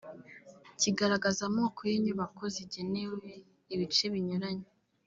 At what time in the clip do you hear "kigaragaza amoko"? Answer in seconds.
0.79-1.81